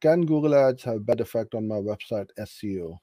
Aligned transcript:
can 0.00 0.22
Google 0.26 0.54
Ads 0.54 0.84
have 0.84 1.06
bad 1.06 1.20
effect 1.20 1.54
on 1.54 1.68
my 1.68 1.76
website 1.76 2.28
SEO 2.38 2.98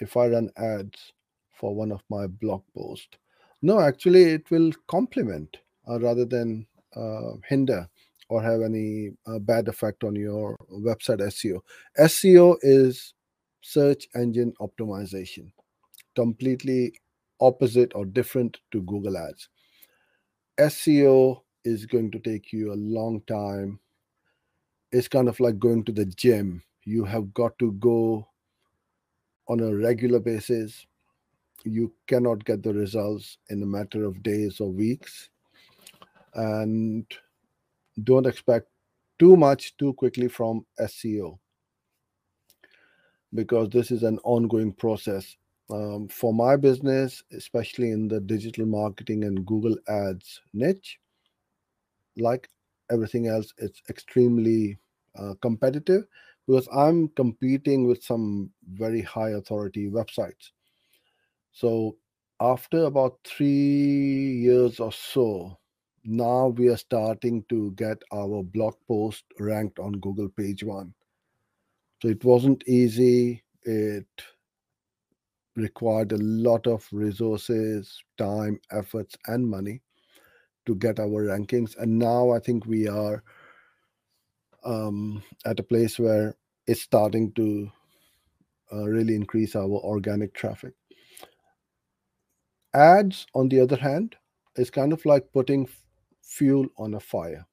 if 0.00 0.16
I 0.16 0.28
run 0.28 0.50
ads 0.56 1.12
for 1.50 1.74
one 1.74 1.92
of 1.92 2.02
my 2.10 2.26
blog 2.26 2.62
posts? 2.76 3.16
No, 3.62 3.80
actually, 3.80 4.24
it 4.24 4.50
will 4.50 4.72
complement 4.88 5.56
uh, 5.88 6.00
rather 6.00 6.24
than 6.24 6.66
uh, 6.96 7.32
hinder 7.48 7.88
or 8.28 8.42
have 8.42 8.62
any 8.62 9.10
uh, 9.26 9.38
bad 9.38 9.68
effect 9.68 10.04
on 10.04 10.16
your 10.16 10.56
website 10.70 11.20
SEO. 11.20 11.60
SEO 11.98 12.56
is 12.62 13.14
search 13.60 14.08
engine 14.14 14.52
optimization, 14.60 15.52
completely 16.16 16.92
opposite 17.40 17.92
or 17.94 18.04
different 18.04 18.58
to 18.72 18.82
Google 18.82 19.16
Ads. 19.16 19.48
SEO 20.58 21.42
is 21.64 21.86
going 21.86 22.10
to 22.10 22.18
take 22.18 22.52
you 22.52 22.72
a 22.72 22.74
long 22.74 23.22
time. 23.26 23.78
It's 24.92 25.08
kind 25.08 25.28
of 25.28 25.40
like 25.40 25.58
going 25.58 25.84
to 25.84 25.92
the 25.92 26.04
gym. 26.04 26.62
You 26.84 27.04
have 27.04 27.32
got 27.32 27.58
to 27.58 27.72
go 27.72 28.28
on 29.48 29.60
a 29.60 29.74
regular 29.74 30.20
basis. 30.20 30.86
You 31.64 31.92
cannot 32.06 32.44
get 32.44 32.62
the 32.62 32.74
results 32.74 33.38
in 33.48 33.62
a 33.62 33.66
matter 33.66 34.04
of 34.04 34.22
days 34.22 34.60
or 34.60 34.70
weeks. 34.70 35.30
And 36.34 37.06
don't 38.04 38.26
expect 38.26 38.68
too 39.18 39.36
much 39.36 39.76
too 39.76 39.92
quickly 39.94 40.28
from 40.28 40.66
SEO 40.80 41.38
because 43.34 43.68
this 43.70 43.90
is 43.90 44.02
an 44.02 44.18
ongoing 44.24 44.72
process. 44.72 45.36
Um, 45.70 46.08
for 46.08 46.34
my 46.34 46.56
business, 46.56 47.22
especially 47.32 47.92
in 47.92 48.08
the 48.08 48.20
digital 48.20 48.66
marketing 48.66 49.24
and 49.24 49.46
Google 49.46 49.76
Ads 49.88 50.42
niche, 50.52 50.98
like 52.16 52.48
everything 52.92 53.26
else, 53.26 53.52
it's 53.58 53.80
extremely 53.88 54.78
uh, 55.18 55.34
competitive 55.40 56.04
because 56.46 56.68
I'm 56.74 57.08
competing 57.10 57.86
with 57.86 58.02
some 58.02 58.50
very 58.72 59.00
high 59.00 59.30
authority 59.30 59.88
websites. 59.88 60.50
So 61.52 61.96
after 62.40 62.84
about 62.84 63.18
three 63.24 64.40
years 64.42 64.80
or 64.80 64.92
so, 64.92 65.58
now 66.04 66.48
we 66.48 66.68
are 66.68 66.76
starting 66.76 67.44
to 67.48 67.72
get 67.72 68.02
our 68.12 68.42
blog 68.42 68.74
post 68.88 69.24
ranked 69.38 69.78
on 69.78 69.92
Google 69.92 70.28
page 70.28 70.64
one. 70.64 70.92
So 72.02 72.08
it 72.08 72.24
wasn't 72.24 72.64
easy. 72.66 73.44
It 73.62 74.08
required 75.54 76.12
a 76.12 76.16
lot 76.18 76.66
of 76.66 76.88
resources, 76.90 78.02
time, 78.18 78.58
efforts, 78.72 79.16
and 79.26 79.46
money 79.46 79.82
to 80.66 80.74
get 80.76 81.00
our 81.00 81.24
rankings. 81.24 81.76
And 81.78 81.98
now 81.98 82.30
I 82.30 82.38
think 82.38 82.66
we 82.66 82.88
are 82.88 83.22
um, 84.64 85.22
at 85.44 85.60
a 85.60 85.64
place 85.64 85.98
where 85.98 86.36
it's 86.66 86.82
starting 86.82 87.32
to 87.32 87.70
uh, 88.72 88.84
really 88.84 89.14
increase 89.14 89.56
our 89.56 89.64
organic 89.64 90.34
traffic. 90.34 90.74
Ads, 92.74 93.26
on 93.34 93.48
the 93.48 93.60
other 93.60 93.76
hand, 93.76 94.16
is 94.56 94.70
kind 94.70 94.92
of 94.92 95.04
like 95.04 95.32
putting 95.32 95.68
fuel 96.22 96.66
on 96.78 96.94
a 96.94 97.00
fire. 97.00 97.46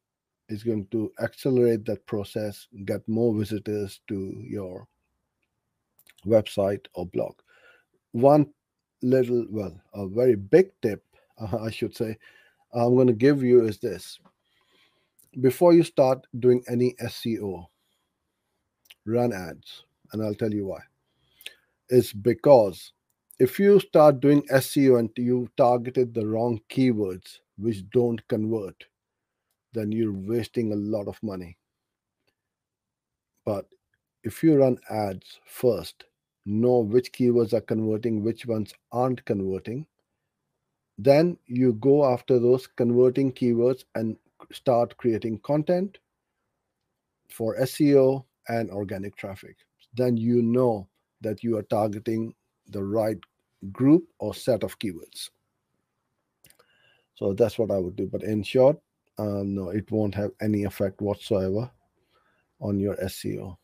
It's 0.47 0.63
going 0.63 0.87
to 0.91 1.11
accelerate 1.21 1.85
that 1.85 2.05
process, 2.05 2.67
get 2.85 3.07
more 3.07 3.33
visitors 3.33 3.99
to 4.07 4.33
your 4.47 4.87
website 6.25 6.85
or 6.93 7.05
blog. 7.05 7.35
One 8.13 8.47
little, 9.01 9.45
well, 9.49 9.79
a 9.93 10.07
very 10.07 10.35
big 10.35 10.71
tip, 10.81 11.03
uh, 11.39 11.57
I 11.61 11.69
should 11.69 11.95
say, 11.95 12.17
I'm 12.73 12.95
going 12.95 13.07
to 13.07 13.13
give 13.13 13.43
you 13.43 13.65
is 13.65 13.79
this. 13.79 14.19
Before 15.41 15.73
you 15.73 15.83
start 15.83 16.25
doing 16.39 16.63
any 16.67 16.95
SEO, 17.01 17.65
run 19.05 19.33
ads. 19.33 19.83
And 20.11 20.23
I'll 20.23 20.35
tell 20.35 20.53
you 20.53 20.65
why. 20.65 20.81
It's 21.89 22.13
because 22.13 22.93
if 23.39 23.59
you 23.59 23.79
start 23.79 24.19
doing 24.19 24.41
SEO 24.51 24.99
and 24.99 25.09
you 25.15 25.49
targeted 25.55 26.13
the 26.13 26.27
wrong 26.27 26.59
keywords, 26.69 27.39
which 27.57 27.89
don't 27.89 28.25
convert, 28.27 28.85
then 29.73 29.91
you're 29.91 30.13
wasting 30.13 30.71
a 30.71 30.75
lot 30.75 31.07
of 31.07 31.21
money. 31.21 31.57
But 33.45 33.65
if 34.23 34.43
you 34.43 34.55
run 34.55 34.77
ads 34.89 35.39
first, 35.45 36.05
know 36.45 36.79
which 36.79 37.11
keywords 37.11 37.53
are 37.53 37.61
converting, 37.61 38.23
which 38.23 38.45
ones 38.45 38.73
aren't 38.91 39.23
converting, 39.25 39.85
then 41.01 41.37
you 41.45 41.73
go 41.73 42.03
after 42.03 42.39
those 42.39 42.67
converting 42.67 43.31
keywords 43.31 43.85
and 43.95 44.17
start 44.51 44.97
creating 44.97 45.39
content 45.39 45.97
for 47.29 47.57
SEO 47.59 48.25
and 48.49 48.69
organic 48.69 49.15
traffic. 49.15 49.55
Then 49.93 50.17
you 50.17 50.41
know 50.41 50.89
that 51.21 51.41
you 51.41 51.57
are 51.57 51.63
targeting 51.63 52.35
the 52.67 52.83
right 52.83 53.17
group 53.71 54.09
or 54.19 54.33
set 54.33 54.61
of 54.61 54.77
keywords. 54.77 55.29
So 57.15 57.31
that's 57.31 57.57
what 57.57 57.71
I 57.71 57.77
would 57.77 57.95
do. 57.95 58.05
But 58.05 58.23
in 58.23 58.43
short, 58.43 58.77
uh, 59.17 59.43
no, 59.45 59.69
it 59.69 59.89
won't 59.91 60.15
have 60.15 60.31
any 60.41 60.65
effect 60.65 61.01
whatsoever 61.01 61.71
on 62.59 62.77
your 62.77 62.97
SEO. 62.97 63.55